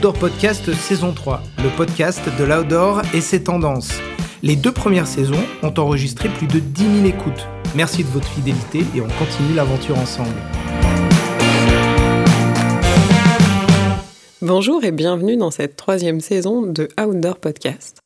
Outdoor 0.00 0.18
Podcast 0.18 0.72
saison 0.72 1.12
3, 1.12 1.42
le 1.58 1.76
podcast 1.76 2.22
de 2.38 2.44
l'outdoor 2.44 3.02
et 3.12 3.20
ses 3.20 3.44
tendances. 3.44 3.92
Les 4.42 4.56
deux 4.56 4.72
premières 4.72 5.06
saisons 5.06 5.44
ont 5.62 5.74
enregistré 5.76 6.30
plus 6.30 6.46
de 6.46 6.58
10 6.58 7.02
000 7.02 7.04
écoutes. 7.04 7.46
Merci 7.76 8.02
de 8.02 8.08
votre 8.08 8.26
fidélité 8.26 8.78
et 8.96 9.02
on 9.02 9.08
continue 9.08 9.54
l'aventure 9.54 9.98
ensemble. 9.98 10.34
Bonjour 14.40 14.82
et 14.84 14.90
bienvenue 14.90 15.36
dans 15.36 15.50
cette 15.50 15.76
troisième 15.76 16.22
saison 16.22 16.62
de 16.62 16.88
Outdoor 16.98 17.36
Podcast. 17.36 17.98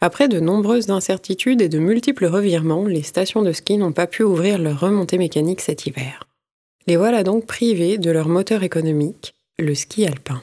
Après 0.00 0.28
de 0.28 0.40
nombreuses 0.40 0.88
incertitudes 0.88 1.60
et 1.60 1.68
de 1.68 1.78
multiples 1.78 2.24
revirements, 2.24 2.86
les 2.86 3.02
stations 3.02 3.42
de 3.42 3.52
ski 3.52 3.76
n'ont 3.76 3.92
pas 3.92 4.06
pu 4.06 4.22
ouvrir 4.22 4.56
leur 4.56 4.80
remontée 4.80 5.18
mécanique 5.18 5.60
cet 5.60 5.84
hiver. 5.84 6.24
Les 6.86 6.96
voilà 6.96 7.22
donc 7.22 7.44
privés 7.44 7.98
de 7.98 8.10
leur 8.10 8.30
moteur 8.30 8.62
économique, 8.62 9.34
le 9.58 9.74
ski 9.74 10.06
alpin. 10.06 10.40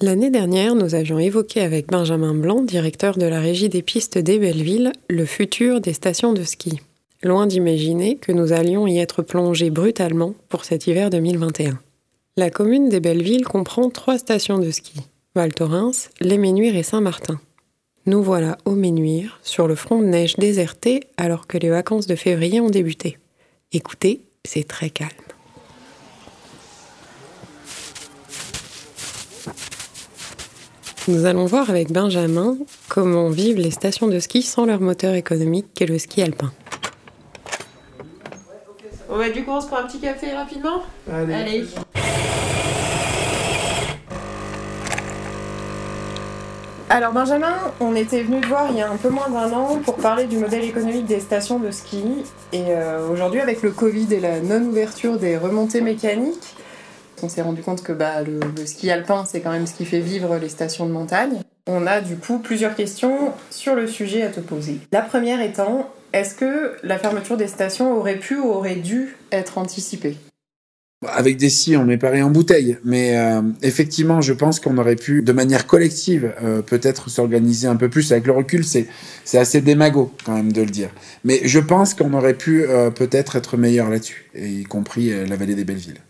L'année 0.00 0.30
dernière, 0.30 0.74
nous 0.74 0.96
avions 0.96 1.20
évoqué 1.20 1.60
avec 1.60 1.86
Benjamin 1.86 2.34
Blanc, 2.34 2.62
directeur 2.62 3.16
de 3.16 3.26
la 3.26 3.40
régie 3.40 3.68
des 3.68 3.82
pistes 3.82 4.18
des 4.18 4.40
Bellevilles, 4.40 4.90
le 5.08 5.24
futur 5.24 5.80
des 5.80 5.92
stations 5.92 6.32
de 6.32 6.42
ski. 6.42 6.80
Loin 7.22 7.46
d'imaginer 7.46 8.16
que 8.16 8.32
nous 8.32 8.52
allions 8.52 8.88
y 8.88 8.98
être 8.98 9.22
plongés 9.22 9.70
brutalement 9.70 10.34
pour 10.48 10.64
cet 10.64 10.88
hiver 10.88 11.10
2021. 11.10 11.78
La 12.36 12.50
commune 12.50 12.88
des 12.88 12.98
Bellevilles 12.98 13.42
comprend 13.42 13.88
trois 13.88 14.18
stations 14.18 14.58
de 14.58 14.72
ski 14.72 15.00
Val 15.36 15.54
Thorens, 15.54 16.10
Les 16.20 16.38
Ménuires 16.38 16.76
et 16.76 16.82
Saint-Martin. 16.82 17.40
Nous 18.06 18.22
voilà 18.22 18.58
au 18.64 18.72
Ménuires, 18.72 19.38
sur 19.44 19.68
le 19.68 19.76
front 19.76 20.00
de 20.00 20.06
neige 20.06 20.34
déserté 20.36 21.04
alors 21.16 21.46
que 21.46 21.56
les 21.56 21.70
vacances 21.70 22.08
de 22.08 22.16
février 22.16 22.60
ont 22.60 22.68
débuté. 22.68 23.16
Écoutez, 23.72 24.22
c'est 24.44 24.66
très 24.66 24.90
calme. 24.90 25.10
Nous 31.06 31.26
allons 31.26 31.44
voir 31.44 31.68
avec 31.68 31.92
Benjamin 31.92 32.56
comment 32.88 33.28
vivent 33.28 33.58
les 33.58 33.70
stations 33.70 34.08
de 34.08 34.18
ski 34.18 34.40
sans 34.40 34.64
leur 34.64 34.80
moteur 34.80 35.12
économique 35.12 35.66
qu'est 35.74 35.84
le 35.84 35.98
ski 35.98 36.22
alpin. 36.22 36.50
On 39.10 39.18
va 39.18 39.28
du 39.28 39.44
coup 39.44 39.50
on 39.50 39.60
se 39.60 39.66
prend 39.66 39.76
un 39.78 39.86
petit 39.86 40.00
café 40.00 40.32
rapidement 40.32 40.82
Allez. 41.12 41.64
Alors 46.88 47.12
Benjamin, 47.12 47.54
on 47.80 47.94
était 47.94 48.22
venu 48.22 48.40
te 48.40 48.46
voir 48.46 48.68
il 48.70 48.78
y 48.78 48.80
a 48.80 48.90
un 48.90 48.96
peu 48.96 49.10
moins 49.10 49.28
d'un 49.28 49.52
an 49.52 49.80
pour 49.84 49.96
parler 49.96 50.24
du 50.24 50.38
modèle 50.38 50.64
économique 50.64 51.04
des 51.04 51.20
stations 51.20 51.58
de 51.58 51.70
ski. 51.70 52.02
Et 52.52 52.64
euh, 52.68 53.10
aujourd'hui 53.10 53.40
avec 53.40 53.62
le 53.62 53.72
Covid 53.72 54.06
et 54.10 54.20
la 54.20 54.40
non-ouverture 54.40 55.18
des 55.18 55.36
remontées 55.36 55.82
mécaniques, 55.82 56.54
on 57.24 57.28
s'est 57.28 57.42
rendu 57.42 57.62
compte 57.62 57.82
que 57.82 57.92
bah, 57.92 58.22
le, 58.22 58.40
le 58.56 58.66
ski 58.66 58.90
alpin 58.90 59.24
c'est 59.26 59.40
quand 59.40 59.50
même 59.50 59.66
ce 59.66 59.74
qui 59.74 59.84
fait 59.84 60.00
vivre 60.00 60.36
les 60.36 60.48
stations 60.48 60.86
de 60.86 60.92
montagne. 60.92 61.40
On 61.66 61.86
a 61.86 62.00
du 62.02 62.16
coup 62.16 62.38
plusieurs 62.38 62.74
questions 62.74 63.32
sur 63.50 63.74
le 63.74 63.86
sujet 63.86 64.22
à 64.22 64.28
te 64.28 64.40
poser. 64.40 64.80
La 64.92 65.00
première 65.00 65.40
étant, 65.40 65.90
est-ce 66.12 66.34
que 66.34 66.76
la 66.82 66.98
fermeture 66.98 67.36
des 67.38 67.48
stations 67.48 67.96
aurait 67.96 68.18
pu 68.18 68.36
ou 68.36 68.50
aurait 68.50 68.76
dû 68.76 69.16
être 69.32 69.56
anticipée? 69.56 70.16
Avec 71.08 71.36
des 71.36 71.48
si, 71.48 71.76
on 71.76 71.84
met 71.84 71.98
pareil 71.98 72.22
en 72.22 72.30
bouteille. 72.30 72.78
Mais 72.84 73.16
euh, 73.16 73.42
effectivement, 73.62 74.20
je 74.20 74.32
pense 74.32 74.60
qu'on 74.60 74.78
aurait 74.78 74.96
pu, 74.96 75.22
de 75.22 75.32
manière 75.32 75.66
collective, 75.66 76.32
euh, 76.42 76.62
peut-être 76.62 77.10
s'organiser 77.10 77.66
un 77.66 77.76
peu 77.76 77.88
plus. 77.88 78.12
Avec 78.12 78.26
le 78.26 78.32
recul, 78.32 78.64
c'est 78.64 78.88
assez 79.34 79.60
démago 79.60 80.12
quand 80.24 80.34
même 80.34 80.52
de 80.52 80.62
le 80.62 80.70
dire. 80.70 80.90
Mais 81.24 81.40
je 81.44 81.58
pense 81.58 81.94
qu'on 81.94 82.12
aurait 82.14 82.34
pu 82.34 82.62
euh, 82.62 82.90
peut-être 82.90 83.36
être 83.36 83.56
meilleur 83.56 83.90
là-dessus, 83.90 84.30
y 84.36 84.64
compris 84.64 85.10
la 85.26 85.36
vallée 85.36 85.54
des 85.54 85.64
Bellevilles. 85.64 86.00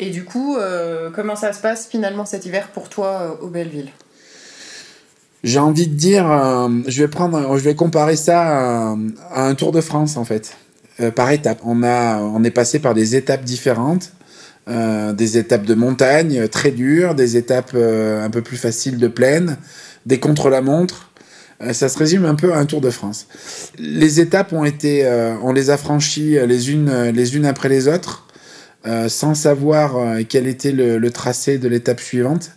Et 0.00 0.10
du 0.10 0.24
coup, 0.24 0.56
euh, 0.56 1.10
comment 1.14 1.36
ça 1.36 1.52
se 1.52 1.60
passe 1.60 1.86
finalement 1.86 2.24
cet 2.24 2.46
hiver 2.46 2.68
pour 2.72 2.88
toi 2.88 3.08
euh, 3.40 3.44
au 3.44 3.48
Belleville? 3.48 3.90
J'ai 5.44 5.58
envie 5.58 5.86
de 5.86 5.94
dire, 5.94 6.30
euh, 6.30 6.68
je 6.86 7.02
vais 7.02 7.08
prendre, 7.08 7.56
je 7.58 7.62
vais 7.62 7.74
comparer 7.74 8.16
ça 8.16 8.40
à, 8.42 8.96
à 9.30 9.46
un 9.46 9.54
Tour 9.54 9.72
de 9.72 9.80
France 9.80 10.16
en 10.16 10.24
fait, 10.24 10.56
euh, 11.00 11.10
par 11.10 11.30
étapes. 11.30 11.60
On 11.64 11.82
on 11.82 12.44
est 12.44 12.50
passé 12.50 12.78
par 12.78 12.94
des 12.94 13.14
étapes 13.14 13.44
différentes, 13.44 14.12
euh, 14.68 15.12
des 15.12 15.36
étapes 15.36 15.64
de 15.64 15.74
montagne 15.74 16.40
euh, 16.40 16.48
très 16.48 16.70
dures, 16.70 17.14
des 17.14 17.36
étapes 17.36 17.72
euh, 17.74 18.24
un 18.24 18.30
peu 18.30 18.42
plus 18.42 18.56
faciles 18.56 18.98
de 18.98 19.08
plaine, 19.08 19.58
des 20.06 20.18
contre-la-montre. 20.18 21.10
Euh, 21.60 21.72
ça 21.72 21.88
se 21.88 21.98
résume 21.98 22.24
un 22.24 22.34
peu 22.34 22.52
à 22.52 22.56
un 22.56 22.66
Tour 22.66 22.80
de 22.80 22.90
France. 22.90 23.26
Les 23.78 24.20
étapes 24.20 24.52
ont 24.52 24.64
été, 24.64 25.06
euh, 25.06 25.34
on 25.42 25.52
les 25.52 25.70
a 25.70 25.76
franchies 25.76 26.36
euh, 26.38 26.46
les 26.46 26.72
unes, 26.72 26.88
euh, 26.88 27.12
les 27.12 27.36
unes 27.36 27.46
après 27.46 27.68
les 27.68 27.86
autres, 27.86 28.26
euh, 28.86 29.08
sans 29.08 29.34
savoir 29.34 29.96
euh, 29.96 30.22
quel 30.28 30.46
était 30.46 30.72
le, 30.72 31.10
tracé 31.10 31.56
de 31.56 31.68
l'étape 31.68 32.00
suivante. 32.00 32.50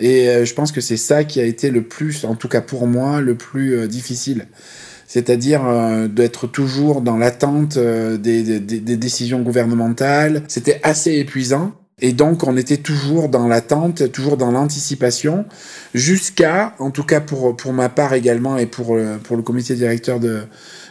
Et 0.00 0.28
euh, 0.28 0.44
je 0.44 0.52
pense 0.52 0.70
que 0.70 0.82
c'est 0.82 0.98
ça 0.98 1.24
qui 1.24 1.40
a 1.40 1.44
été 1.44 1.70
le 1.70 1.82
plus, 1.82 2.24
en 2.24 2.34
tout 2.34 2.48
cas 2.48 2.60
pour 2.60 2.86
moi, 2.86 3.22
le 3.22 3.36
plus 3.36 3.88
difficile. 3.88 4.48
C'est-à-dire 5.06 5.62
d'être 6.08 6.46
toujours 6.46 7.02
dans 7.02 7.18
l'attente 7.18 7.76
des, 7.78 8.60
décisions 8.96 9.42
gouvernementales. 9.42 10.42
C'était 10.48 10.80
assez 10.82 11.12
épuisant. 11.12 11.72
Et 12.00 12.12
donc, 12.12 12.46
on 12.46 12.56
était 12.56 12.78
toujours 12.78 13.28
dans 13.28 13.46
l'attente, 13.46 14.10
toujours 14.10 14.38
dans 14.38 14.50
l'anticipation, 14.50 15.44
jusqu'à, 15.92 16.74
en 16.78 16.90
tout 16.90 17.04
cas 17.04 17.20
pour, 17.20 17.54
pour 17.56 17.74
ma 17.74 17.90
part 17.90 18.14
également 18.14 18.56
et 18.56 18.64
pour, 18.64 18.98
pour 19.22 19.36
le 19.36 19.42
comité 19.42 19.74
directeur 19.74 20.18
de, 20.18 20.44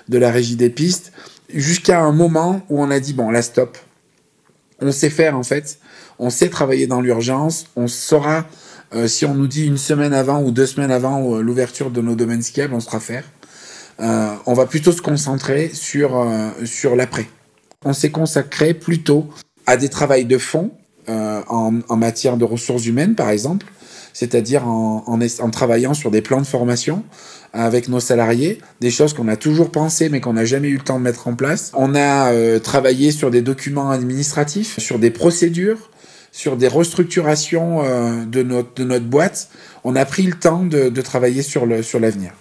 de 0.07 0.17
la 0.19 0.29
régie 0.29 0.55
des 0.55 0.69
pistes, 0.69 1.11
jusqu'à 1.51 2.01
un 2.01 2.11
moment 2.11 2.61
où 2.69 2.79
on 2.79 2.91
a 2.91 2.99
dit, 2.99 3.13
bon, 3.13 3.31
là, 3.31 3.41
stop. 3.41 3.75
On 4.81 4.91
sait 4.91 5.09
faire, 5.09 5.37
en 5.37 5.43
fait. 5.43 5.79
On 6.19 6.29
sait 6.29 6.49
travailler 6.49 6.87
dans 6.87 7.01
l'urgence. 7.01 7.65
On 7.75 7.87
saura, 7.87 8.45
euh, 8.93 9.07
si 9.07 9.25
on 9.25 9.35
nous 9.35 9.47
dit 9.47 9.65
une 9.67 9.77
semaine 9.77 10.13
avant 10.13 10.41
ou 10.41 10.51
deux 10.51 10.65
semaines 10.65 10.91
avant 10.91 11.35
euh, 11.35 11.41
l'ouverture 11.41 11.91
de 11.91 12.01
nos 12.01 12.15
domaines 12.15 12.41
skiables, 12.41 12.73
on 12.73 12.79
saura 12.79 12.99
faire. 12.99 13.23
Euh, 13.99 14.33
on 14.45 14.53
va 14.53 14.65
plutôt 14.65 14.91
se 14.91 15.01
concentrer 15.01 15.69
sur, 15.73 16.27
sur 16.65 16.95
l'après. 16.95 17.27
On 17.85 17.93
s'est 17.93 18.09
consacré 18.09 18.73
plutôt 18.73 19.29
à 19.67 19.77
des 19.77 19.89
travails 19.89 20.25
de 20.25 20.37
fond 20.37 20.71
en, 21.07 21.79
en 21.87 21.97
matière 21.97 22.37
de 22.37 22.45
ressources 22.45 22.85
humaines, 22.85 23.15
par 23.15 23.29
exemple, 23.29 23.65
c'est-à-dire 24.13 24.67
en, 24.67 25.03
en, 25.07 25.19
en 25.21 25.49
travaillant 25.49 25.93
sur 25.93 26.11
des 26.11 26.21
plans 26.21 26.41
de 26.41 26.47
formation 26.47 27.03
avec 27.53 27.89
nos 27.89 27.99
salariés, 27.99 28.59
des 28.79 28.91
choses 28.91 29.13
qu'on 29.13 29.27
a 29.27 29.35
toujours 29.35 29.71
pensé 29.71 30.09
mais 30.09 30.21
qu'on 30.21 30.33
n'a 30.33 30.45
jamais 30.45 30.69
eu 30.69 30.77
le 30.77 30.83
temps 30.83 30.99
de 30.99 31.03
mettre 31.03 31.27
en 31.27 31.35
place. 31.35 31.71
On 31.75 31.95
a 31.95 32.31
euh, 32.31 32.59
travaillé 32.59 33.11
sur 33.11 33.29
des 33.29 33.41
documents 33.41 33.89
administratifs, 33.89 34.79
sur 34.79 34.99
des 34.99 35.11
procédures, 35.11 35.89
sur 36.31 36.55
des 36.55 36.69
restructurations 36.69 37.83
euh, 37.83 38.25
de, 38.25 38.41
notre, 38.41 38.73
de 38.75 38.83
notre 38.85 39.05
boîte. 39.05 39.49
On 39.83 39.95
a 39.95 40.05
pris 40.05 40.23
le 40.23 40.33
temps 40.33 40.63
de, 40.63 40.89
de 40.89 41.01
travailler 41.01 41.41
sur 41.41 41.67
sur 41.83 41.99
l'avenir. 41.99 42.31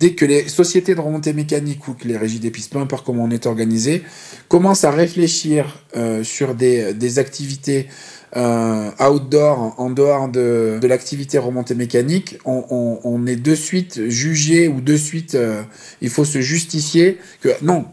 Dès 0.00 0.14
que 0.14 0.24
les 0.24 0.48
sociétés 0.48 0.94
de 0.94 1.00
remontée 1.00 1.32
mécanique 1.32 1.86
ou 1.88 1.94
que 1.94 2.08
les 2.08 2.16
régies 2.16 2.40
des 2.40 2.50
pistes, 2.50 2.72
peu 2.72 2.78
importe 2.78 3.06
comment 3.06 3.24
on 3.24 3.30
est 3.30 3.46
organisé, 3.46 4.02
commencent 4.48 4.84
à 4.84 4.90
réfléchir 4.90 5.84
euh, 5.96 6.24
sur 6.24 6.54
des, 6.54 7.18
activités 7.18 7.88
euh, 8.36 8.90
outdoor, 9.00 9.74
en 9.78 9.90
dehors 9.90 10.28
de, 10.28 10.80
l'activité 10.82 11.38
remontée 11.38 11.74
mécanique, 11.74 12.38
on, 12.44 13.26
est 13.26 13.36
de 13.36 13.54
suite 13.54 14.08
jugé 14.08 14.68
ou 14.68 14.80
de 14.80 14.96
suite, 14.96 15.36
euh, 15.36 15.62
il 16.00 16.10
faut 16.10 16.24
se 16.24 16.40
justifier 16.40 17.18
que 17.40 17.50
non, 17.62 17.86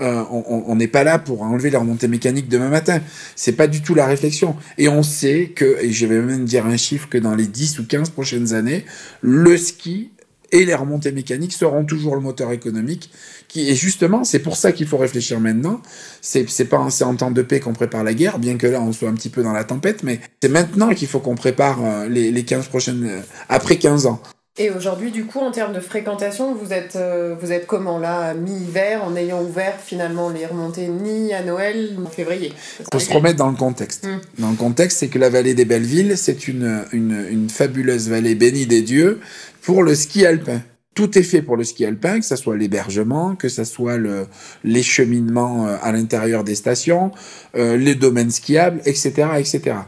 euh, 0.00 0.24
on 0.30 0.74
n'est 0.74 0.88
pas 0.88 1.04
là 1.04 1.20
pour 1.20 1.42
enlever 1.42 1.70
la 1.70 1.78
remontée 1.78 2.08
mécanique 2.08 2.48
demain 2.48 2.68
matin. 2.68 3.00
C'est 3.36 3.52
pas 3.52 3.68
du 3.68 3.80
tout 3.80 3.94
la 3.94 4.06
réflexion. 4.06 4.56
Et 4.76 4.88
on 4.88 5.04
sait 5.04 5.52
que, 5.54 5.78
et 5.80 5.92
je 5.92 6.06
vais 6.06 6.20
même 6.20 6.44
dire 6.44 6.66
un 6.66 6.76
chiffre, 6.76 7.08
que 7.08 7.18
dans 7.18 7.34
les 7.34 7.46
10 7.46 7.78
ou 7.78 7.86
15 7.86 8.10
prochaines 8.10 8.54
années, 8.54 8.84
le 9.20 9.56
ski 9.56 10.10
et 10.54 10.64
les 10.64 10.74
remontées 10.74 11.10
mécaniques 11.10 11.52
seront 11.52 11.84
toujours 11.84 12.14
le 12.14 12.20
moteur 12.20 12.52
économique. 12.52 13.10
Qui, 13.48 13.68
et 13.68 13.74
justement, 13.74 14.22
c'est 14.22 14.38
pour 14.38 14.56
ça 14.56 14.70
qu'il 14.70 14.86
faut 14.86 14.96
réfléchir 14.96 15.40
maintenant. 15.40 15.82
C'est 16.20 16.68
pas 16.68 16.78
en 16.78 17.16
temps 17.16 17.32
de 17.32 17.42
paix 17.42 17.58
qu'on 17.58 17.72
prépare 17.72 18.04
la 18.04 18.14
guerre, 18.14 18.38
bien 18.38 18.56
que 18.56 18.68
là 18.68 18.80
on 18.80 18.92
soit 18.92 19.08
un 19.08 19.14
petit 19.14 19.30
peu 19.30 19.42
dans 19.42 19.52
la 19.52 19.64
tempête, 19.64 20.04
mais 20.04 20.20
c'est 20.40 20.48
maintenant 20.48 20.94
qu'il 20.94 21.08
faut 21.08 21.18
qu'on 21.18 21.34
prépare 21.34 21.84
euh, 21.84 22.08
les, 22.08 22.30
les 22.30 22.44
15 22.44 22.68
prochaines, 22.68 23.04
euh, 23.04 23.20
après 23.48 23.76
15 23.76 24.06
ans. 24.06 24.22
Et 24.56 24.70
aujourd'hui, 24.70 25.10
du 25.10 25.24
coup, 25.24 25.40
en 25.40 25.50
termes 25.50 25.72
de 25.72 25.80
fréquentation, 25.80 26.54
vous 26.54 26.72
êtes, 26.72 26.94
euh, 26.94 27.34
vous 27.40 27.50
êtes 27.50 27.66
comment 27.66 27.98
là, 27.98 28.34
mi-hiver, 28.34 29.02
en 29.02 29.16
ayant 29.16 29.42
ouvert 29.42 29.74
finalement 29.84 30.30
les 30.30 30.46
remontées 30.46 30.86
ni 30.86 31.32
à 31.34 31.42
Noël 31.42 31.96
ni 31.98 32.06
en 32.06 32.08
février? 32.08 32.52
Faut 32.92 33.00
se 33.00 33.12
remettre 33.12 33.34
dans 33.34 33.50
le 33.50 33.56
contexte. 33.56 34.06
Mm. 34.06 34.20
Dans 34.38 34.50
le 34.50 34.56
contexte, 34.56 34.98
c'est 34.98 35.08
que 35.08 35.18
la 35.18 35.28
vallée 35.28 35.54
des 35.54 35.64
Bellevilles, 35.64 36.16
c'est 36.16 36.46
une, 36.46 36.84
une, 36.92 37.26
une 37.28 37.50
fabuleuse 37.50 38.08
vallée 38.08 38.36
bénie 38.36 38.66
des 38.66 38.82
dieux 38.82 39.18
pour 39.60 39.82
le 39.82 39.96
ski 39.96 40.24
alpin. 40.24 40.62
Tout 40.94 41.18
est 41.18 41.24
fait 41.24 41.42
pour 41.42 41.56
le 41.56 41.64
ski 41.64 41.84
alpin, 41.84 42.20
que 42.20 42.24
ce 42.24 42.36
soit 42.36 42.56
l'hébergement, 42.56 43.34
que 43.34 43.48
ce 43.48 43.64
soit 43.64 43.96
le, 43.96 44.28
les 44.62 44.84
cheminements 44.84 45.66
euh, 45.66 45.76
à 45.82 45.90
l'intérieur 45.90 46.44
des 46.44 46.54
stations, 46.54 47.10
euh, 47.56 47.76
les 47.76 47.96
domaines 47.96 48.30
skiables, 48.30 48.80
etc. 48.84 49.30
etc. 49.36 49.78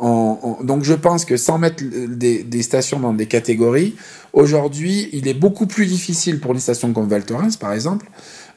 On- 0.00 0.38
on- 0.42 0.64
donc 0.64 0.84
je 0.84 0.94
pense 0.94 1.24
que 1.24 1.36
sans 1.36 1.58
mettre 1.58 1.82
des, 1.84 2.62
stations 2.62 3.00
dans 3.00 3.12
des 3.12 3.26
catégories, 3.26 3.94
Aujourd'hui, 4.32 5.08
il 5.12 5.26
est 5.26 5.34
beaucoup 5.34 5.66
plus 5.66 5.86
difficile 5.86 6.38
pour 6.38 6.52
une 6.52 6.60
station 6.60 6.92
comme 6.92 7.08
Val 7.08 7.24
Thorens, 7.24 7.56
par 7.58 7.72
exemple, 7.72 8.06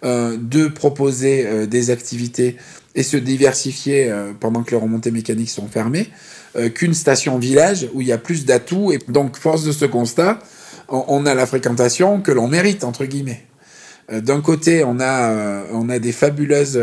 euh, 0.04 0.38
de 0.40 0.68
proposer 0.68 1.46
euh, 1.48 1.66
des 1.66 1.90
activités 1.92 2.58
et 2.94 3.04
se 3.04 3.16
diversifier 3.16 4.12
euh, 4.12 4.34
pendant 4.38 4.64
que 4.64 4.72
les 4.72 4.78
remontées 4.78 5.12
mécaniques 5.12 5.50
sont 5.50 5.68
fermées 5.68 6.10
qu'une 6.76 6.94
station 6.94 7.40
village 7.40 7.88
où 7.94 8.02
il 8.02 8.08
y 8.08 8.12
a 8.12 8.18
plus 8.18 8.44
d'atouts. 8.46 8.92
Et 8.92 9.00
donc, 9.08 9.38
force 9.38 9.64
de 9.64 9.72
ce 9.72 9.86
constat, 9.86 10.40
on 10.90 11.26
a 11.26 11.34
la 11.34 11.46
fréquentation 11.46 12.20
que 12.20 12.34
l'on 12.34 12.50
mérite, 12.50 12.84
entre 12.84 13.06
guillemets. 13.06 13.46
D'un 14.12 14.42
côté, 14.42 14.84
on 14.84 15.00
a, 15.00 15.64
on 15.72 15.88
a 15.88 15.98
des 15.98 16.12
fabuleuses 16.12 16.78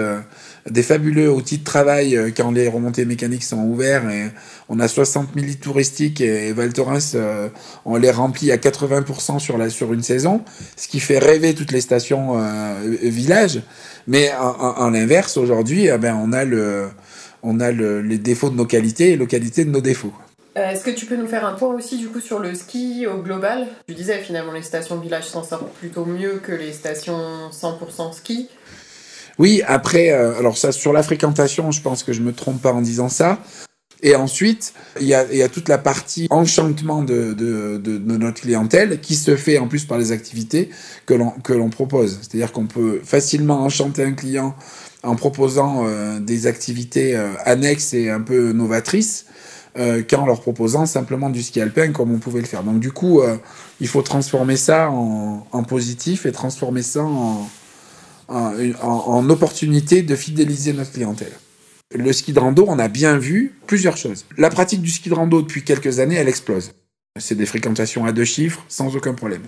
des 0.71 0.83
fabuleux 0.83 1.31
outils 1.31 1.59
de 1.59 1.65
travail 1.65 2.17
euh, 2.17 2.31
quand 2.37 2.51
les 2.51 2.69
remontées 2.69 3.05
mécaniques 3.05 3.45
sont 3.45 3.59
ouvertes. 3.59 4.05
Et 4.11 4.27
on 4.69 4.81
a 4.81 4.89
60 4.89 5.31
000 5.35 5.47
lits 5.47 5.57
touristiques 5.57 6.21
et, 6.21 6.53
Val 6.53 6.73
Thorens, 6.73 7.13
euh, 7.15 7.49
on 7.85 7.97
les 7.97 8.11
remplit 8.11 8.53
à 8.53 8.57
80% 8.57 9.39
sur, 9.39 9.59
la, 9.59 9.71
sur 9.71 9.93
une 9.93 10.03
saison, 10.03 10.43
ce 10.77 10.89
qui 10.89 11.01
fait 11.01 11.19
rêver 11.19 11.55
toutes 11.55 11.73
les 11.73 11.81
stations 11.81 12.39
euh, 12.39 12.97
villages. 13.03 13.63
Mais 14.07 14.33
en, 14.35 14.89
l'inverse, 14.91 15.37
aujourd'hui, 15.37 15.87
eh 15.87 15.99
ben, 15.99 16.19
on 16.19 16.33
a, 16.33 16.45
le, 16.45 16.89
on 17.43 17.61
a 17.61 17.73
le, 17.73 18.01
les 18.01 18.17
défauts 18.17 18.49
de 18.49 18.57
nos 18.57 18.65
qualités 18.65 19.13
et 19.13 19.17
les 19.17 19.27
qualités 19.27 19.67
de 19.67 19.71
nos 19.71 19.83
défauts. 19.83 20.15
Est-ce 20.55 20.83
que 20.83 20.91
tu 20.91 21.07
peux 21.07 21.17
nous 21.17 21.29
faire 21.29 21.45
un 21.45 21.53
point 21.53 21.73
aussi 21.75 21.99
du 21.99 22.09
coup 22.09 22.21
sur 22.21 22.39
le 22.39 22.55
ski 22.55 23.07
au 23.07 23.23
global? 23.23 23.67
Tu 23.87 23.95
disais 23.95 24.19
finalement 24.19 24.53
les 24.53 24.63
stations 24.63 24.99
villages 24.99 25.29
s'en 25.29 25.45
sortent 25.45 25.73
plutôt 25.75 26.05
mieux 26.05 26.41
que 26.43 26.53
les 26.53 26.73
stations 26.73 27.51
100% 27.53 28.15
ski. 28.15 28.49
Oui, 29.39 29.63
après, 29.67 30.11
euh, 30.11 30.37
alors 30.39 30.59
ça, 30.59 30.73
sur 30.73 30.93
la 30.93 31.03
fréquentation, 31.03 31.71
je 31.71 31.81
pense 31.81 32.03
que 32.03 32.13
je 32.13 32.21
me 32.21 32.33
trompe 32.33 32.61
pas 32.61 32.73
en 32.73 32.83
disant 32.83 33.09
ça. 33.09 33.39
Et 34.01 34.15
ensuite, 34.15 34.75
il 35.01 35.09
y 35.09 35.15
a, 35.15 35.49
toute 35.49 35.69
la 35.69 35.79
partie 35.79 36.29
enchantement 36.31 37.03
de, 37.03 37.35
notre 38.07 38.43
clientèle 38.43 39.01
qui 39.01 39.17
se 39.17 39.35
fait 39.35 39.59
en 39.59 39.67
plus 39.67 39.87
par 39.87 39.99
les 39.99 40.13
activités 40.13 40.71
que 41.05 41.15
l'on 41.15 41.71
propose. 41.71 42.21
C'est-à-dire 42.23 42.53
qu'on 42.53 42.67
peut 42.67 43.01
facilement 43.03 43.61
enchanter 43.65 44.05
un 44.05 44.13
client 44.13 44.55
en 45.03 45.17
proposant 45.17 45.85
euh, 45.85 46.21
des 46.21 46.47
activités 46.47 47.17
euh, 47.17 47.33
annexes 47.45 47.93
et 47.93 48.09
un 48.09 48.21
peu 48.21 48.53
novatrices 48.53 49.27
qu'en 50.11 50.27
leur 50.27 50.41
proposant 50.41 50.87
simplement 50.87 51.31
du 51.31 51.41
ski 51.41 51.61
alpin 51.61 51.93
comme 51.93 52.13
on 52.13 52.19
pouvait 52.19 52.41
le 52.41 52.47
faire. 52.47 52.65
Donc 52.65 52.81
du 52.81 52.91
coup, 52.91 53.21
il 53.81 53.87
faut 53.87 54.03
transformer 54.03 54.57
ça 54.57 54.91
en, 54.91 55.47
en 55.53 55.63
positif 55.63 56.27
et 56.27 56.33
transformer 56.33 56.83
ça 56.83 57.05
en, 57.05 57.49
en, 58.29 59.31
opportunité 59.31 60.03
de 60.03 60.15
fidéliser 60.15 60.73
notre 60.73 60.93
clientèle. 60.93 61.33
Le 61.95 62.13
ski 62.13 62.33
de 62.33 62.39
rando, 62.39 62.67
on 62.69 62.79
a 62.79 62.89
bien 62.89 63.17
vu 63.17 63.55
plusieurs 63.67 63.97
choses. 63.97 64.27
La 64.37 64.51
pratique 64.51 64.83
du 64.83 64.91
ski 64.91 65.09
de 65.09 65.15
rando 65.15 65.41
depuis 65.41 65.65
quelques 65.65 66.01
années, 66.01 66.17
elle 66.17 66.29
explose. 66.29 66.73
C'est 67.19 67.35
des 67.35 67.47
fréquentations 67.47 68.05
à 68.05 68.13
deux 68.13 68.27
chiffres 68.27 68.65
sans 68.69 68.95
aucun 68.95 69.15
problème. 69.15 69.43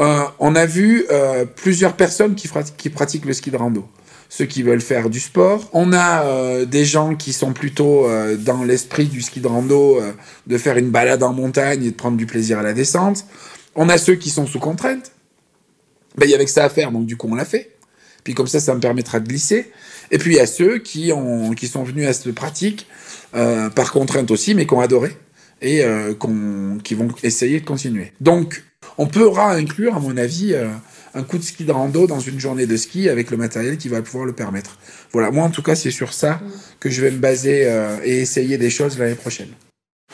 Euh, 0.00 0.22
on 0.38 0.54
a 0.54 0.66
vu 0.66 1.04
euh, 1.10 1.44
plusieurs 1.44 1.94
personnes 1.94 2.34
qui, 2.34 2.48
pratiquent 2.48 3.24
le 3.24 3.32
ski 3.32 3.50
de 3.50 3.56
rando. 3.56 3.86
Ceux 4.28 4.46
qui 4.46 4.62
veulent 4.62 4.80
faire 4.80 5.10
du 5.10 5.20
sport. 5.20 5.68
On 5.72 5.92
a 5.92 6.24
euh, 6.24 6.64
des 6.64 6.84
gens 6.84 7.14
qui 7.14 7.32
sont 7.32 7.52
plutôt 7.52 8.08
dans 8.38 8.62
l'esprit 8.62 9.06
du 9.06 9.20
ski 9.20 9.40
de 9.40 9.48
rando, 9.48 10.00
de 10.46 10.58
faire 10.58 10.78
une 10.78 10.90
balade 10.90 11.22
en 11.22 11.32
montagne 11.32 11.84
et 11.84 11.90
de 11.90 11.96
prendre 11.96 12.16
du 12.16 12.26
plaisir 12.26 12.58
à 12.58 12.62
la 12.62 12.72
descente. 12.72 13.26
On 13.74 13.88
a 13.88 13.98
ceux 13.98 14.14
qui 14.14 14.30
sont 14.30 14.46
sous 14.46 14.60
contrainte. 14.60 15.12
Ben, 16.16 16.26
il 16.26 16.30
y 16.30 16.34
avait 16.34 16.44
que 16.44 16.50
ça 16.50 16.64
à 16.64 16.68
faire, 16.68 16.92
donc 16.92 17.06
du 17.06 17.16
coup 17.16 17.28
on 17.30 17.34
l'a 17.34 17.44
fait. 17.44 17.71
Puis 18.24 18.34
comme 18.34 18.46
ça, 18.46 18.60
ça 18.60 18.74
me 18.74 18.80
permettra 18.80 19.20
de 19.20 19.28
glisser. 19.28 19.72
Et 20.10 20.18
puis 20.18 20.32
il 20.32 20.36
y 20.36 20.40
a 20.40 20.46
ceux 20.46 20.78
qui, 20.78 21.12
ont, 21.12 21.50
qui 21.52 21.68
sont 21.68 21.82
venus 21.82 22.06
à 22.06 22.12
cette 22.12 22.34
pratique 22.34 22.86
euh, 23.34 23.70
par 23.70 23.92
contrainte 23.92 24.30
aussi, 24.30 24.54
mais 24.54 24.66
qui 24.66 24.74
ont 24.74 24.80
adoré 24.80 25.16
et 25.60 25.84
euh, 25.84 26.14
qui 26.82 26.94
vont 26.94 27.08
essayer 27.22 27.60
de 27.60 27.66
continuer. 27.66 28.12
Donc 28.20 28.62
on 28.98 29.06
pourra 29.06 29.52
inclure, 29.52 29.96
à 29.96 30.00
mon 30.00 30.16
avis, 30.16 30.54
euh, 30.54 30.68
un 31.14 31.22
coup 31.22 31.38
de 31.38 31.42
ski 31.42 31.64
de 31.64 31.72
rando 31.72 32.06
dans 32.06 32.20
une 32.20 32.40
journée 32.40 32.66
de 32.66 32.76
ski 32.76 33.08
avec 33.08 33.30
le 33.30 33.36
matériel 33.36 33.78
qui 33.78 33.88
va 33.88 34.02
pouvoir 34.02 34.24
le 34.24 34.32
permettre. 34.32 34.78
Voilà, 35.12 35.30
moi 35.30 35.44
en 35.44 35.50
tout 35.50 35.62
cas, 35.62 35.74
c'est 35.74 35.90
sur 35.90 36.12
ça 36.12 36.40
que 36.80 36.90
je 36.90 37.00
vais 37.02 37.10
me 37.10 37.18
baser 37.18 37.70
et 38.04 38.20
essayer 38.20 38.58
des 38.58 38.70
choses 38.70 38.98
l'année 38.98 39.14
prochaine. 39.14 39.50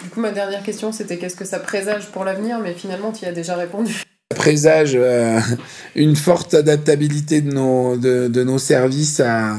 Du 0.02 0.10
coup, 0.10 0.20
ma 0.20 0.30
dernière 0.30 0.62
question, 0.62 0.92
c'était 0.92 1.18
qu'est-ce 1.18 1.36
que 1.36 1.44
ça 1.44 1.58
présage 1.58 2.10
pour 2.10 2.24
l'avenir, 2.24 2.60
mais 2.60 2.74
finalement, 2.74 3.12
tu 3.12 3.24
y 3.24 3.28
as 3.28 3.32
déjà 3.32 3.56
répondu 3.56 4.02
présage 4.36 4.92
euh, 4.94 5.40
une 5.94 6.14
forte 6.16 6.54
adaptabilité 6.54 7.40
de 7.40 7.50
nos, 7.50 7.96
de, 7.96 8.28
de 8.28 8.44
nos 8.44 8.58
services 8.58 9.20
à, 9.20 9.56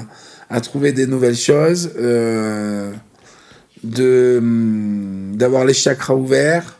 à, 0.50 0.62
trouver 0.62 0.92
des 0.92 1.08
nouvelles 1.08 1.36
choses, 1.36 1.92
euh, 1.98 2.92
hum, 3.84 5.36
d'avoir 5.36 5.66
les 5.66 5.74
chakras 5.74 6.14
ouverts 6.14 6.78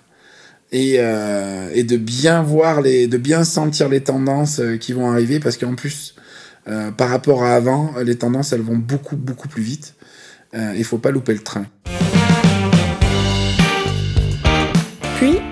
et, 0.72 0.98
euh, 1.00 1.70
et, 1.74 1.84
de 1.84 1.98
bien 1.98 2.44
voir 2.44 2.82
les, 2.82 3.08
de 3.08 3.18
bien 3.18 3.44
sentir 3.44 3.90
les 3.90 4.02
tendances 4.02 4.60
euh, 4.60 4.78
qui 4.78 4.94
vont 4.94 5.10
arriver 5.10 5.40
parce 5.40 5.58
qu'en 5.58 5.76
plus, 5.76 6.16
par 6.98 7.10
rapport 7.10 7.44
à 7.44 7.56
avant, 7.56 7.96
les 8.06 8.16
tendances 8.16 8.54
elles 8.54 8.62
vont 8.62 8.78
beaucoup 8.78 9.16
beaucoup 9.16 9.48
plus 9.48 9.64
vite. 9.64 9.96
Il 10.54 10.84
faut 10.84 11.00
pas 11.00 11.10
louper 11.10 11.34
le 11.34 11.40
train. 11.40 11.66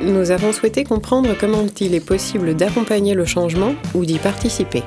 Nous 0.02 0.32
avons 0.32 0.54
souhaité 0.54 0.84
comprendre 0.84 1.36
comment 1.38 1.66
il 1.82 1.94
est 1.94 2.06
possible 2.06 2.56
d'accompagner 2.56 3.14
le 3.14 3.26
changement 3.26 3.76
ou 3.94 4.06
d'y 4.06 4.18
participer. 4.18 4.84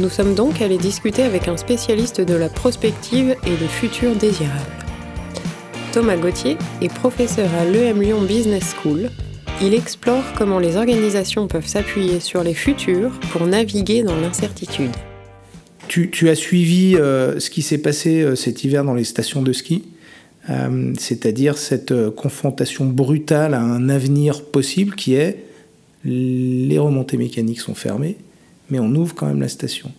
Nous 0.00 0.08
sommes 0.08 0.34
donc 0.34 0.62
allés 0.62 0.78
discuter 0.78 1.22
avec 1.22 1.48
un 1.48 1.58
spécialiste 1.58 2.22
de 2.22 2.34
la 2.34 2.48
prospective 2.48 3.36
et 3.46 3.56
des 3.56 3.68
futurs 3.68 4.16
désirables. 4.16 4.54
Thomas 5.92 6.16
Gauthier 6.16 6.56
est 6.80 6.92
professeur 6.92 7.50
à 7.60 7.66
l'EM 7.66 8.00
Lyon 8.00 8.22
Business 8.22 8.74
School. 8.74 9.10
Il 9.60 9.74
explore 9.74 10.24
comment 10.38 10.58
les 10.58 10.76
organisations 10.76 11.46
peuvent 11.46 11.66
s'appuyer 11.66 12.18
sur 12.18 12.42
les 12.42 12.54
futurs 12.54 13.10
pour 13.32 13.46
naviguer 13.46 14.02
dans 14.02 14.16
l'incertitude. 14.16 14.92
Tu, 15.88 16.30
as 16.30 16.34
suivi 16.34 16.96
euh, 16.96 17.38
ce 17.38 17.50
qui 17.50 17.60
s'est 17.60 17.76
passé 17.76 18.22
euh, 18.22 18.34
cet 18.34 18.64
hiver 18.64 18.82
dans 18.82 18.94
les 18.94 19.04
stations 19.04 19.42
de 19.42 19.52
ski? 19.52 19.82
Euh, 20.50 20.92
c'est-à-dire 20.98 21.56
cette 21.56 21.92
euh, 21.92 22.10
confrontation 22.10 22.84
brutale 22.86 23.54
à 23.54 23.60
un 23.60 23.88
avenir 23.88 24.44
possible 24.44 24.96
qui 24.96 25.14
est 25.14 25.44
les 26.04 26.78
remontées 26.78 27.16
mécaniques 27.16 27.60
sont 27.60 27.76
fermées, 27.76 28.16
mais 28.70 28.80
on 28.80 28.92
ouvre 28.96 29.14
quand 29.14 29.26
même 29.26 29.40
la 29.40 29.48
station, 29.48 29.92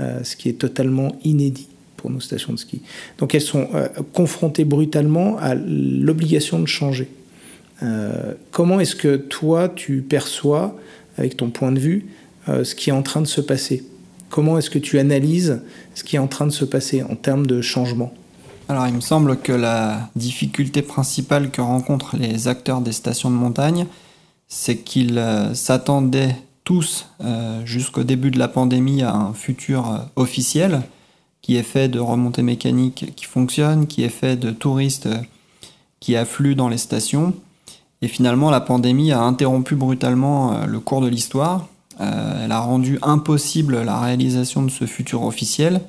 euh, 0.00 0.24
ce 0.24 0.34
qui 0.34 0.48
est 0.48 0.54
totalement 0.54 1.18
inédit 1.24 1.68
pour 1.98 2.08
nos 2.08 2.20
stations 2.20 2.54
de 2.54 2.58
ski. 2.58 2.80
Donc 3.18 3.34
elles 3.34 3.42
sont 3.42 3.68
confrontées 4.14 4.64
brutalement 4.64 5.36
à 5.38 5.54
l'obligation 5.54 6.58
de 6.58 6.66
changer. 6.66 7.08
comment 8.50 8.80
est-ce 8.80 8.96
que 8.96 9.16
toi, 9.16 9.68
tu 9.68 10.02
perçois, 10.02 10.78
avec 11.18 11.36
ton 11.36 11.50
point 11.50 11.72
de 11.72 11.80
vue, 11.80 12.06
ce 12.46 12.74
qui 12.74 12.90
est 12.90 12.94
en 12.94 13.02
train 13.02 13.22
de 13.22 13.26
se 13.26 13.40
passer? 13.40 13.82
Comment 14.28 14.58
est-ce 14.58 14.70
que 14.70 14.78
tu 14.78 14.98
analyses 14.98 15.60
ce 15.94 16.04
qui 16.04 16.16
est 16.16 16.18
en 16.18 16.28
train 16.28 16.46
de 16.46 16.52
se 16.52 16.66
passer 16.66 17.02
en 17.02 17.16
termes 17.16 17.46
de 17.46 17.62
changement? 17.62 18.12
Alors 18.68 18.88
il 18.88 18.94
me 18.94 19.00
semble 19.00 19.36
que 19.36 19.52
la 19.52 20.10
difficulté 20.16 20.82
principale 20.82 21.50
que 21.50 21.60
rencontrent 21.60 22.16
les 22.16 22.48
acteurs 22.48 22.80
des 22.80 22.92
stations 22.92 23.30
de 23.30 23.36
montagne, 23.36 23.86
c'est 24.48 24.78
qu'ils 24.78 25.18
euh, 25.18 25.54
s'attendaient 25.54 26.36
tous 26.64 27.06
euh, 27.22 27.64
jusqu'au 27.64 28.02
début 28.02 28.32
de 28.32 28.38
la 28.40 28.48
pandémie 28.48 29.02
à 29.02 29.14
un 29.14 29.32
futur 29.34 29.90
euh, 29.90 29.98
officiel 30.16 30.82
qui 31.42 31.56
est 31.56 31.62
fait 31.62 31.88
de 31.88 32.00
remontées 32.00 32.42
mécaniques 32.42 33.12
qui 33.14 33.24
fonctionnent, 33.24 33.86
qui 33.86 34.02
est 34.02 34.08
fait 34.08 34.36
de 34.36 34.50
touristes 34.50 35.08
qui 36.00 36.16
affluent 36.16 36.56
dans 36.56 36.68
les 36.68 36.78
stations. 36.78 37.34
Et 38.02 38.08
finalement, 38.08 38.50
la 38.50 38.60
pandémie 38.60 39.12
a 39.12 39.20
interrompu 39.20 39.76
brutalement 39.76 40.66
le 40.66 40.80
cours 40.80 41.00
de 41.00 41.06
l'histoire. 41.06 41.68
elle 41.98 42.50
a 42.50 42.58
rendu 42.58 42.98
impossible 43.00 43.82
la 43.82 44.00
réalisation 44.00 44.62
de 44.62 44.70
ce 44.70 44.86
futur 44.86 45.22
officiel. 45.22 45.82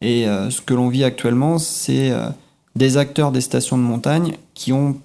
Et 0.00 0.26
euh, 0.26 0.50
ce 0.50 0.60
que 0.60 0.74
l'on 0.74 0.88
vit 0.88 1.04
actuellement, 1.04 1.58
c'est 1.58 2.10
euh, 2.10 2.28
des 2.74 2.96
acteurs 2.96 3.32
des 3.32 3.40
stations 3.40 3.76
de 3.76 3.82
montagne 3.82 4.32
qui 4.54 4.72
ont 4.72 4.98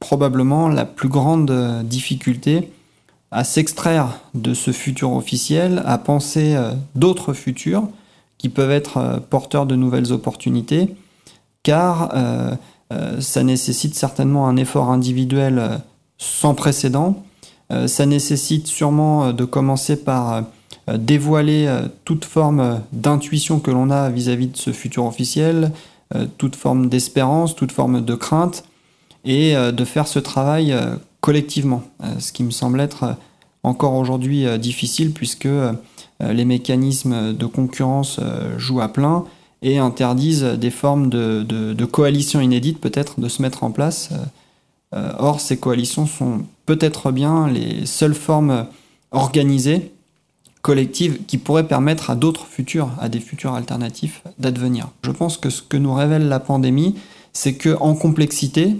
probablement 0.00 0.68
la 0.68 0.84
plus 0.84 1.08
grande 1.08 1.50
euh, 1.50 1.82
difficulté 1.82 2.70
à 3.30 3.44
s'extraire 3.44 4.20
de 4.34 4.54
ce 4.54 4.72
futur 4.72 5.12
officiel, 5.12 5.82
à 5.86 5.96
penser 5.96 6.54
d'autres 6.94 7.32
futurs 7.32 7.88
qui 8.36 8.50
peuvent 8.50 8.70
être 8.70 9.22
porteurs 9.30 9.64
de 9.64 9.74
nouvelles 9.74 10.12
opportunités, 10.12 10.94
car 11.62 12.12
ça 13.20 13.42
nécessite 13.42 13.94
certainement 13.94 14.48
un 14.48 14.58
effort 14.58 14.90
individuel 14.90 15.80
sans 16.18 16.54
précédent, 16.54 17.24
ça 17.86 18.04
nécessite 18.04 18.66
sûrement 18.66 19.32
de 19.32 19.44
commencer 19.46 19.96
par 19.96 20.42
dévoiler 20.88 21.66
euh, 21.66 21.88
toute 22.04 22.24
forme 22.24 22.60
euh, 22.60 22.76
d'intuition 22.92 23.60
que 23.60 23.70
l'on 23.70 23.90
a 23.90 24.10
vis-à-vis 24.10 24.48
de 24.48 24.56
ce 24.56 24.72
futur 24.72 25.04
officiel, 25.04 25.72
toute 26.36 26.56
forme 26.56 26.90
d'espérance, 26.90 27.56
toute 27.56 27.72
forme 27.72 28.04
de 28.04 28.14
crainte, 28.14 28.64
et 29.24 29.54
de 29.54 29.84
faire 29.86 30.06
ce 30.06 30.18
travail 30.18 30.76
collectivement, 31.22 31.84
ce 32.18 32.32
qui 32.32 32.42
me 32.42 32.50
semble 32.50 32.82
être 32.82 33.16
encore 33.62 33.94
aujourd'hui 33.94 34.44
difficile 34.58 35.12
puisque 35.12 35.48
les 36.20 36.44
mécanismes 36.44 37.32
de 37.32 37.46
concurrence 37.46 38.20
jouent 38.58 38.82
à 38.82 38.88
plein 38.88 39.24
et 39.62 39.78
interdisent 39.78 40.44
des 40.44 40.68
formes 40.70 41.08
de, 41.08 41.46
de, 41.48 41.72
de 41.72 41.84
coalition 41.86 42.42
inédite 42.42 42.78
peut-être 42.78 43.18
de 43.18 43.28
se 43.30 43.40
mettre 43.40 43.64
en 43.64 43.70
place. 43.70 44.10
Or, 44.92 45.40
ces 45.40 45.56
coalitions 45.56 46.04
sont 46.04 46.42
peut-être 46.66 47.10
bien 47.10 47.48
les 47.48 47.86
seules 47.86 48.14
formes 48.14 48.66
organisées, 49.12 49.92
collectives, 50.62 51.24
qui 51.26 51.38
pourraient 51.38 51.66
permettre 51.66 52.10
à 52.10 52.14
d'autres 52.14 52.46
futurs, 52.46 52.90
à 53.00 53.08
des 53.08 53.20
futurs 53.20 53.54
alternatifs, 53.54 54.22
d'advenir. 54.38 54.90
Je 55.04 55.10
pense 55.10 55.36
que 55.36 55.50
ce 55.50 55.60
que 55.60 55.76
nous 55.76 55.92
révèle 55.92 56.28
la 56.28 56.40
pandémie, 56.40 56.94
c'est 57.32 57.54
que 57.54 57.76
en 57.80 57.94
complexité, 57.94 58.76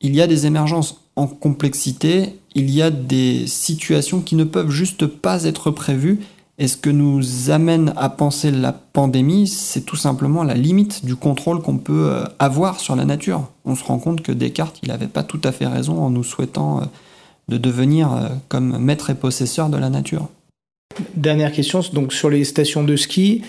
il 0.00 0.14
y 0.14 0.20
a 0.20 0.26
des 0.26 0.46
émergences. 0.46 1.00
En 1.16 1.26
complexité, 1.26 2.38
il 2.54 2.70
y 2.70 2.82
a 2.82 2.90
des 2.90 3.46
situations 3.46 4.20
qui 4.20 4.36
ne 4.36 4.44
peuvent 4.44 4.70
juste 4.70 5.06
pas 5.06 5.44
être 5.44 5.70
prévues. 5.70 6.20
Et 6.58 6.68
ce 6.68 6.76
que 6.76 6.90
nous 6.90 7.50
amène 7.50 7.94
à 7.96 8.10
penser 8.10 8.50
la 8.50 8.72
pandémie, 8.72 9.46
c'est 9.48 9.80
tout 9.80 9.96
simplement 9.96 10.44
la 10.44 10.52
limite 10.52 11.06
du 11.06 11.16
contrôle 11.16 11.62
qu'on 11.62 11.78
peut 11.78 12.10
euh, 12.10 12.24
avoir 12.38 12.80
sur 12.80 12.96
la 12.96 13.06
nature. 13.06 13.48
On 13.64 13.74
se 13.74 13.82
rend 13.82 13.98
compte 13.98 14.20
que 14.20 14.30
Descartes, 14.30 14.78
il 14.82 14.88
n'avait 14.90 15.06
pas 15.06 15.22
tout 15.22 15.40
à 15.44 15.52
fait 15.52 15.66
raison 15.66 16.02
en 16.02 16.10
nous 16.10 16.22
souhaitant 16.22 16.80
euh, 16.80 16.84
de 17.48 17.56
devenir 17.56 18.12
euh, 18.12 18.28
comme 18.48 18.76
maître 18.76 19.08
et 19.08 19.14
possesseur 19.14 19.70
de 19.70 19.78
la 19.78 19.88
nature. 19.88 20.28
Dernière 21.14 21.52
question, 21.52 21.80
donc 21.92 22.12
sur 22.12 22.30
les 22.30 22.44
stations 22.44 22.84
de 22.84 22.96
ski, 22.96 23.42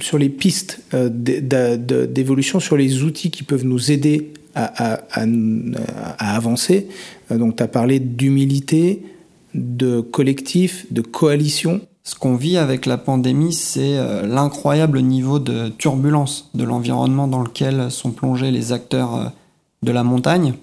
sur 0.00 0.18
les 0.18 0.28
pistes 0.28 0.80
d'évolution, 0.92 2.60
sur 2.60 2.76
les 2.76 3.02
outils 3.02 3.30
qui 3.30 3.42
peuvent 3.42 3.64
nous 3.64 3.90
aider 3.90 4.32
à, 4.56 6.34
avancer. 6.36 6.88
Euh, 7.30 7.38
donc 7.38 7.56
tu 7.56 7.62
as 7.62 7.68
parlé 7.68 8.00
d'humilité, 8.00 9.02
de 9.54 10.00
collectif, 10.00 10.86
de 10.90 11.02
coalition. 11.02 11.80
Ce 12.04 12.14
qu'on 12.14 12.36
vit 12.36 12.56
avec 12.56 12.86
la 12.86 12.98
pandémie, 12.98 13.52
c'est 13.52 13.98
euh, 13.98 14.26
l'incroyable 14.26 15.00
niveau 15.00 15.38
de 15.38 15.68
turbulence 15.70 16.50
de 16.54 16.64
l'environnement 16.64 17.26
dans 17.26 17.42
lequel 17.42 17.90
sont 17.90 18.12
plongés 18.12 18.50
les 18.50 18.72
acteurs 18.72 19.14
euh, 19.16 19.24
de 19.82 19.92
la 19.92 20.04
montagne. 20.04 20.54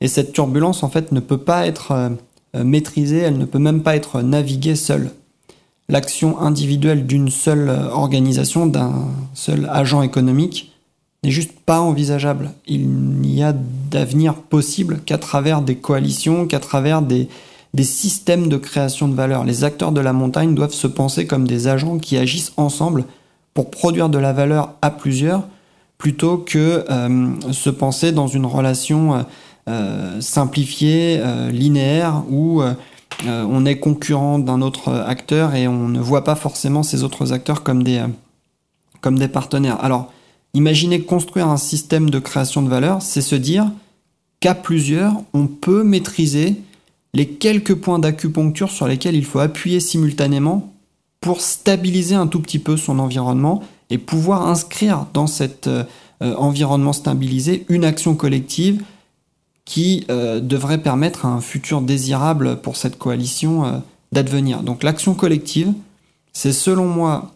Et 0.00 0.08
cette 0.08 0.32
turbulence, 0.32 0.82
en 0.82 0.88
fait, 0.88 1.12
ne 1.12 1.18
peut 1.18 1.38
pas 1.38 1.66
être 1.66 2.12
maîtrisée, 2.54 3.18
elle 3.18 3.36
ne 3.36 3.46
peut 3.46 3.58
même 3.58 3.82
pas 3.82 3.96
être 3.96 4.22
naviguée 4.22 4.76
seule. 4.76 5.10
L'action 5.90 6.38
individuelle 6.38 7.06
d'une 7.06 7.30
seule 7.30 7.70
organisation, 7.70 8.66
d'un 8.66 9.08
seul 9.32 9.68
agent 9.72 10.02
économique, 10.02 10.72
n'est 11.24 11.30
juste 11.30 11.52
pas 11.64 11.80
envisageable. 11.80 12.50
Il 12.66 12.88
n'y 12.88 13.42
a 13.42 13.54
d'avenir 13.90 14.34
possible 14.34 15.00
qu'à 15.04 15.18
travers 15.18 15.62
des 15.62 15.76
coalitions, 15.76 16.46
qu'à 16.46 16.60
travers 16.60 17.02
des, 17.02 17.28
systèmes 17.80 18.48
de 18.48 18.56
création 18.56 19.08
de 19.08 19.14
valeur. 19.14 19.44
Les 19.44 19.64
acteurs 19.64 19.92
de 19.92 20.00
la 20.00 20.12
montagne 20.12 20.54
doivent 20.54 20.72
se 20.72 20.86
penser 20.86 21.26
comme 21.26 21.46
des 21.46 21.68
agents 21.68 21.98
qui 21.98 22.16
agissent 22.16 22.52
ensemble 22.56 23.04
pour 23.54 23.70
produire 23.70 24.08
de 24.08 24.18
la 24.18 24.32
valeur 24.32 24.74
à 24.82 24.90
plusieurs, 24.90 25.44
plutôt 25.96 26.38
que 26.38 26.84
euh, 26.90 27.52
se 27.52 27.70
penser 27.70 28.12
dans 28.12 28.26
une 28.26 28.46
relation 28.46 29.14
euh, 29.14 29.22
euh, 29.68 30.20
simplifiée, 30.20 31.20
linéaire, 31.50 32.24
où 32.30 32.62
on 33.26 33.66
est 33.66 33.78
concurrent 33.78 34.38
d'un 34.38 34.62
autre 34.62 34.92
acteur 34.92 35.54
et 35.54 35.66
on 35.66 35.88
ne 35.88 36.00
voit 36.00 36.24
pas 36.24 36.36
forcément 36.36 36.82
ces 36.82 37.02
autres 37.02 37.32
acteurs 37.32 37.62
comme 37.62 37.82
des, 37.82 38.04
comme 39.00 39.18
des 39.18 39.28
partenaires. 39.28 39.82
Alors, 39.82 40.12
Imaginez 40.54 41.02
construire 41.02 41.48
un 41.48 41.56
système 41.56 42.10
de 42.10 42.18
création 42.18 42.62
de 42.62 42.68
valeur, 42.68 43.02
c'est 43.02 43.20
se 43.20 43.34
dire 43.34 43.70
qu'à 44.40 44.54
plusieurs, 44.54 45.14
on 45.34 45.46
peut 45.46 45.82
maîtriser 45.84 46.56
les 47.14 47.28
quelques 47.28 47.74
points 47.74 47.98
d'acupuncture 47.98 48.70
sur 48.70 48.88
lesquels 48.88 49.16
il 49.16 49.24
faut 49.24 49.40
appuyer 49.40 49.80
simultanément 49.80 50.72
pour 51.20 51.40
stabiliser 51.40 52.14
un 52.14 52.26
tout 52.26 52.40
petit 52.40 52.58
peu 52.58 52.76
son 52.76 52.98
environnement 52.98 53.62
et 53.90 53.98
pouvoir 53.98 54.46
inscrire 54.46 55.06
dans 55.12 55.26
cet 55.26 55.66
euh, 55.66 55.84
environnement 56.20 56.92
stabilisé 56.92 57.64
une 57.68 57.84
action 57.84 58.14
collective 58.14 58.82
qui 59.68 60.06
euh, 60.10 60.40
devrait 60.40 60.78
permettre 60.78 61.26
un 61.26 61.42
futur 61.42 61.82
désirable 61.82 62.62
pour 62.62 62.76
cette 62.76 62.96
coalition 62.96 63.66
euh, 63.66 63.72
d'advenir. 64.12 64.62
Donc 64.62 64.82
l'action 64.82 65.12
collective, 65.12 65.74
c'est 66.32 66.54
selon 66.54 66.86
moi 66.86 67.32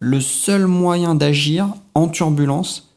le 0.00 0.18
seul 0.22 0.66
moyen 0.66 1.14
d'agir 1.14 1.68
en 1.94 2.08
turbulence 2.08 2.88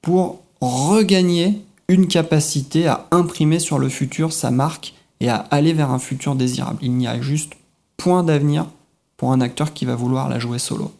pour 0.00 0.40
regagner 0.62 1.60
une 1.88 2.08
capacité 2.08 2.86
à 2.86 3.06
imprimer 3.10 3.58
sur 3.58 3.78
le 3.78 3.90
futur 3.90 4.32
sa 4.32 4.50
marque 4.50 4.94
et 5.20 5.28
à 5.28 5.36
aller 5.50 5.74
vers 5.74 5.90
un 5.90 5.98
futur 5.98 6.34
désirable. 6.34 6.78
Il 6.80 6.92
n'y 6.92 7.08
a 7.08 7.20
juste 7.20 7.52
point 7.98 8.22
d'avenir 8.22 8.64
pour 9.18 9.32
un 9.32 9.42
acteur 9.42 9.74
qui 9.74 9.84
va 9.84 9.96
vouloir 9.96 10.30
la 10.30 10.38
jouer 10.38 10.58
solo. 10.58 10.92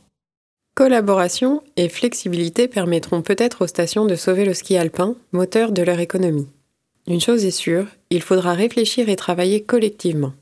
Collaboration 0.74 1.62
et 1.78 1.88
flexibilité 1.88 2.68
permettront 2.68 3.22
peut-être 3.22 3.62
aux 3.62 3.66
stations 3.66 4.04
de 4.04 4.14
sauver 4.14 4.44
le 4.44 4.52
ski 4.52 4.76
alpin, 4.76 5.14
moteur 5.32 5.72
de 5.72 5.80
leur 5.80 6.00
économie. 6.00 6.46
Une 7.10 7.20
chose 7.20 7.44
est 7.44 7.50
sûre, 7.50 7.86
il 8.10 8.22
faudra 8.22 8.54
réfléchir 8.54 9.08
et 9.08 9.16
travailler 9.16 9.64
collectivement. 9.64 10.32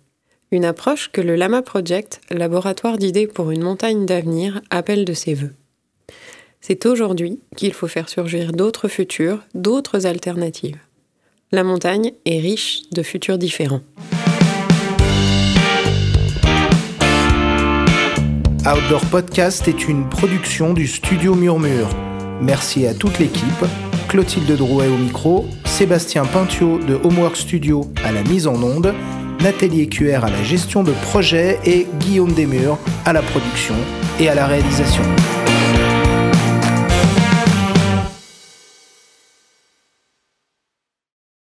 Une 0.51 0.67
approche 0.67 1.09
que 1.11 1.23
le 1.23 1.35
Lama 1.35 1.63
Project, 1.63 2.21
laboratoire 2.31 2.99
d'idées 2.99 3.27
pour 3.27 3.51
une 3.51 3.63
montagne 3.63 4.05
d'avenir, 4.05 4.61
appelle 4.69 5.07
de 5.07 5.15
ses 5.15 5.33
voeux. 5.33 5.55
C'est 6.61 6.85
aujourd'hui 6.85 7.41
qu'il 7.57 7.73
faut 7.73 7.87
faire 7.87 8.11
surgir 8.11 8.53
d'autres 8.53 8.89
futurs, 8.89 9.39
d'autres 9.55 10.05
alternatives. 10.05 10.77
La 11.53 11.65
montagne 11.65 12.13
est 12.27 12.39
riche 12.39 12.83
de 12.91 13.03
futurs 13.03 13.39
différents. 13.39 13.81
Outdoor 18.67 19.07
Podcast 19.11 19.67
est 19.69 19.89
une 19.89 20.07
production 20.11 20.75
du 20.75 20.87
studio 20.87 21.35
Murmure. 21.35 21.89
Merci 22.43 22.87
à 22.87 22.93
toute 22.93 23.19
l'équipe, 23.19 23.65
Clotilde 24.11 24.55
Drouet 24.55 24.89
au 24.89 24.99
micro, 24.99 25.47
Sébastien 25.79 26.25
Pintio 26.25 26.81
de 26.81 26.99
Homework 27.05 27.37
Studio 27.37 27.87
à 28.05 28.11
la 28.11 28.25
mise 28.25 28.49
en 28.49 28.61
onde 28.65 28.93
Nathalie 29.41 29.83
Écuère 29.83 30.25
à 30.25 30.29
la 30.29 30.43
gestion 30.43 30.83
de 30.83 30.91
projet 30.91 31.61
et 31.65 31.87
Guillaume 32.01 32.33
Desmurs 32.33 32.79
à 33.05 33.13
la 33.13 33.23
production 33.23 33.77
et 34.19 34.29
à 34.29 34.35
la 34.35 34.49
réalisation. 34.49 35.05